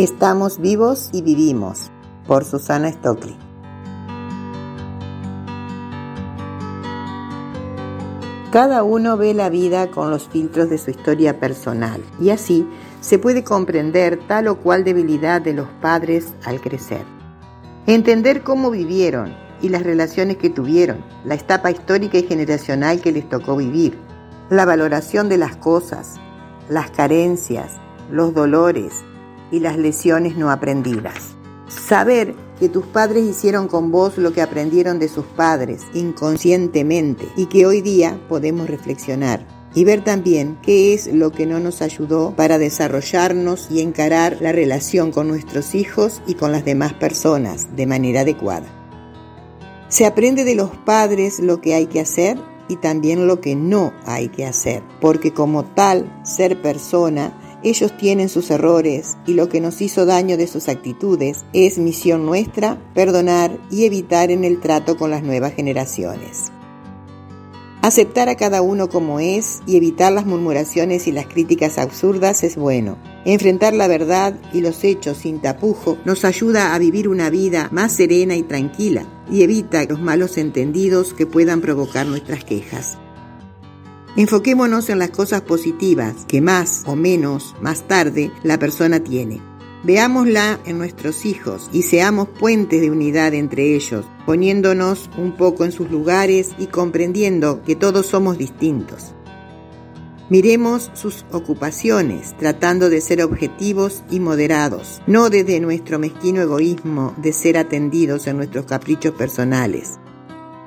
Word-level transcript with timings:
Estamos 0.00 0.58
vivos 0.58 1.10
y 1.12 1.20
vivimos 1.20 1.90
por 2.26 2.46
Susana 2.46 2.90
Stockley. 2.90 3.36
Cada 8.50 8.82
uno 8.82 9.18
ve 9.18 9.34
la 9.34 9.50
vida 9.50 9.90
con 9.90 10.10
los 10.10 10.26
filtros 10.26 10.70
de 10.70 10.78
su 10.78 10.90
historia 10.90 11.38
personal 11.38 12.02
y 12.18 12.30
así 12.30 12.66
se 13.02 13.18
puede 13.18 13.44
comprender 13.44 14.18
tal 14.26 14.48
o 14.48 14.56
cual 14.56 14.84
debilidad 14.84 15.42
de 15.42 15.52
los 15.52 15.68
padres 15.82 16.32
al 16.46 16.62
crecer. 16.62 17.04
Entender 17.86 18.42
cómo 18.42 18.70
vivieron 18.70 19.36
y 19.60 19.68
las 19.68 19.82
relaciones 19.82 20.38
que 20.38 20.48
tuvieron, 20.48 21.04
la 21.26 21.34
etapa 21.34 21.70
histórica 21.70 22.16
y 22.16 22.22
generacional 22.22 23.02
que 23.02 23.12
les 23.12 23.28
tocó 23.28 23.54
vivir, 23.54 23.98
la 24.48 24.64
valoración 24.64 25.28
de 25.28 25.36
las 25.36 25.56
cosas, 25.56 26.14
las 26.70 26.90
carencias, 26.90 27.72
los 28.10 28.32
dolores 28.32 29.04
y 29.50 29.60
las 29.60 29.76
lesiones 29.76 30.36
no 30.36 30.50
aprendidas. 30.50 31.36
Saber 31.68 32.34
que 32.58 32.68
tus 32.68 32.86
padres 32.86 33.24
hicieron 33.24 33.68
con 33.68 33.90
vos 33.90 34.18
lo 34.18 34.32
que 34.32 34.42
aprendieron 34.42 34.98
de 34.98 35.08
sus 35.08 35.24
padres 35.24 35.82
inconscientemente 35.94 37.26
y 37.36 37.46
que 37.46 37.66
hoy 37.66 37.80
día 37.80 38.20
podemos 38.28 38.68
reflexionar 38.68 39.46
y 39.74 39.84
ver 39.84 40.02
también 40.02 40.58
qué 40.62 40.94
es 40.94 41.06
lo 41.06 41.30
que 41.30 41.46
no 41.46 41.60
nos 41.60 41.80
ayudó 41.80 42.34
para 42.34 42.58
desarrollarnos 42.58 43.68
y 43.70 43.80
encarar 43.80 44.38
la 44.40 44.52
relación 44.52 45.12
con 45.12 45.28
nuestros 45.28 45.74
hijos 45.74 46.20
y 46.26 46.34
con 46.34 46.52
las 46.52 46.64
demás 46.64 46.92
personas 46.94 47.76
de 47.76 47.86
manera 47.86 48.22
adecuada. 48.22 48.66
Se 49.88 50.06
aprende 50.06 50.44
de 50.44 50.54
los 50.54 50.70
padres 50.70 51.40
lo 51.40 51.60
que 51.60 51.74
hay 51.74 51.86
que 51.86 52.00
hacer 52.00 52.38
y 52.68 52.76
también 52.76 53.26
lo 53.26 53.40
que 53.40 53.56
no 53.56 53.92
hay 54.06 54.28
que 54.28 54.46
hacer, 54.46 54.82
porque 55.00 55.32
como 55.32 55.64
tal 55.64 56.20
ser 56.24 56.62
persona 56.62 57.32
ellos 57.62 57.96
tienen 57.96 58.28
sus 58.28 58.50
errores 58.50 59.16
y 59.26 59.34
lo 59.34 59.48
que 59.48 59.60
nos 59.60 59.80
hizo 59.82 60.06
daño 60.06 60.36
de 60.36 60.46
sus 60.46 60.68
actitudes 60.68 61.44
es 61.52 61.78
misión 61.78 62.26
nuestra 62.26 62.78
perdonar 62.94 63.58
y 63.70 63.84
evitar 63.84 64.30
en 64.30 64.44
el 64.44 64.60
trato 64.60 64.96
con 64.96 65.10
las 65.10 65.22
nuevas 65.22 65.54
generaciones. 65.54 66.52
Aceptar 67.82 68.28
a 68.28 68.34
cada 68.34 68.60
uno 68.60 68.90
como 68.90 69.20
es 69.20 69.62
y 69.66 69.76
evitar 69.76 70.12
las 70.12 70.26
murmuraciones 70.26 71.06
y 71.06 71.12
las 71.12 71.26
críticas 71.26 71.78
absurdas 71.78 72.44
es 72.44 72.56
bueno. 72.56 72.98
Enfrentar 73.24 73.72
la 73.72 73.88
verdad 73.88 74.38
y 74.52 74.60
los 74.60 74.84
hechos 74.84 75.18
sin 75.18 75.40
tapujo 75.40 75.96
nos 76.04 76.26
ayuda 76.26 76.74
a 76.74 76.78
vivir 76.78 77.08
una 77.08 77.30
vida 77.30 77.68
más 77.72 77.92
serena 77.92 78.36
y 78.36 78.42
tranquila 78.42 79.06
y 79.30 79.44
evita 79.44 79.82
los 79.84 79.98
malos 79.98 80.36
entendidos 80.36 81.14
que 81.14 81.26
puedan 81.26 81.62
provocar 81.62 82.06
nuestras 82.06 82.44
quejas. 82.44 82.98
Enfoquémonos 84.16 84.88
en 84.88 84.98
las 84.98 85.10
cosas 85.10 85.42
positivas 85.42 86.24
que 86.26 86.40
más 86.40 86.82
o 86.86 86.96
menos 86.96 87.54
más 87.60 87.86
tarde 87.86 88.32
la 88.42 88.58
persona 88.58 89.00
tiene. 89.00 89.40
Veámosla 89.84 90.60
en 90.66 90.78
nuestros 90.78 91.24
hijos 91.24 91.70
y 91.72 91.82
seamos 91.82 92.28
puentes 92.28 92.80
de 92.80 92.90
unidad 92.90 93.32
entre 93.34 93.74
ellos, 93.74 94.04
poniéndonos 94.26 95.08
un 95.16 95.36
poco 95.36 95.64
en 95.64 95.72
sus 95.72 95.90
lugares 95.90 96.50
y 96.58 96.66
comprendiendo 96.66 97.62
que 97.62 97.76
todos 97.76 98.06
somos 98.06 98.36
distintos. 98.36 99.14
Miremos 100.28 100.90
sus 100.94 101.24
ocupaciones, 101.32 102.36
tratando 102.36 102.88
de 102.88 103.00
ser 103.00 103.22
objetivos 103.22 104.04
y 104.10 104.20
moderados, 104.20 105.02
no 105.06 105.30
desde 105.30 105.58
nuestro 105.60 105.98
mezquino 105.98 106.40
egoísmo 106.40 107.14
de 107.16 107.32
ser 107.32 107.58
atendidos 107.58 108.26
en 108.26 108.36
nuestros 108.36 108.64
caprichos 108.66 109.12
personales. 109.12 109.98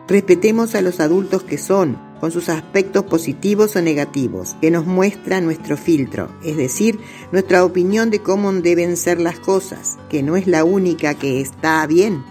Respetemos 0.08 0.76
a 0.76 0.82
los 0.82 1.00
adultos 1.00 1.44
que 1.44 1.58
son, 1.58 1.98
con 2.24 2.32
sus 2.32 2.48
aspectos 2.48 3.04
positivos 3.04 3.76
o 3.76 3.82
negativos, 3.82 4.56
que 4.62 4.72
nos 4.72 4.86
muestra 4.86 5.42
nuestro 5.42 5.76
filtro, 5.76 6.30
es 6.42 6.56
decir, 6.56 6.98
nuestra 7.34 7.66
opinión 7.66 8.12
de 8.12 8.20
cómo 8.20 8.50
deben 8.54 8.96
ser 8.96 9.20
las 9.20 9.40
cosas, 9.40 9.98
que 10.08 10.24
no 10.24 10.38
es 10.38 10.48
la 10.48 10.64
única 10.64 11.16
que 11.16 11.42
está 11.42 11.86
bien. 11.86 12.24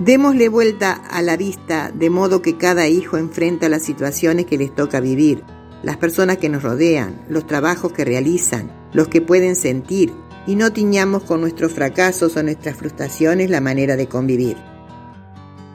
Démosle 0.00 0.48
vuelta 0.48 0.94
a 0.94 1.22
la 1.22 1.36
vista 1.36 1.92
de 1.94 2.10
modo 2.10 2.42
que 2.42 2.56
cada 2.56 2.88
hijo 2.88 3.18
enfrenta 3.18 3.68
las 3.68 3.84
situaciones 3.84 4.46
que 4.46 4.58
les 4.58 4.74
toca 4.74 4.98
vivir, 4.98 5.44
las 5.84 5.96
personas 5.96 6.38
que 6.38 6.48
nos 6.48 6.64
rodean, 6.64 7.24
los 7.28 7.46
trabajos 7.46 7.92
que 7.92 8.04
realizan, 8.04 8.72
los 8.92 9.06
que 9.06 9.20
pueden 9.20 9.54
sentir, 9.54 10.12
y 10.48 10.56
no 10.56 10.72
tiñamos 10.72 11.22
con 11.22 11.40
nuestros 11.40 11.72
fracasos 11.72 12.36
o 12.36 12.42
nuestras 12.42 12.76
frustraciones 12.76 13.48
la 13.48 13.60
manera 13.60 13.94
de 13.94 14.08
convivir. 14.08 14.56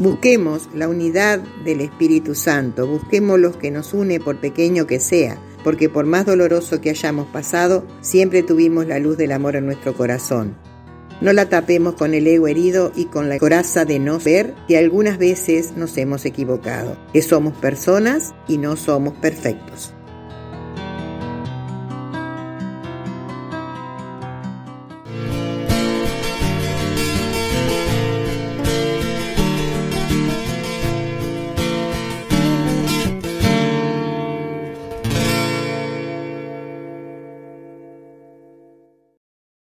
Busquemos 0.02 0.68
la 0.74 0.90
unidad 0.90 1.42
del 1.64 1.80
Espíritu 1.80 2.34
Santo, 2.34 2.88
busquemos 2.88 3.40
lo 3.40 3.56
que 3.60 3.70
nos 3.70 3.94
une 3.94 4.20
por 4.20 4.40
pequeño 4.40 4.88
que 4.88 5.00
sea, 5.00 5.38
porque 5.64 5.90
por 5.90 6.08
más 6.08 6.26
doloroso 6.26 6.82
que 6.82 6.90
hayamos 6.90 7.28
pasado, 7.28 7.86
siempre 8.02 8.42
tuvimos 8.42 8.88
la 8.88 8.98
luz 8.98 9.16
del 9.16 9.32
amor 9.32 9.56
en 9.56 9.68
nuestro 9.68 9.94
corazón. 9.94 10.56
No 11.22 11.34
la 11.34 11.50
tapemos 11.50 11.94
con 11.94 12.16
el 12.16 12.26
ego 12.26 12.48
herido 12.48 12.92
y 12.96 13.06
con 13.06 13.30
la 13.30 13.38
coraza 13.38 13.86
de 13.86 14.00
no 14.00 14.18
ver 14.18 14.56
que 14.68 14.80
algunas 14.80 15.20
veces 15.20 15.78
nos 15.78 15.96
hemos 15.98 16.26
equivocado, 16.26 16.98
que 17.14 17.22
somos 17.22 17.54
personas 17.54 18.34
y 18.48 18.58
no 18.58 18.78
somos 18.78 19.14
perfectos. 19.14 19.94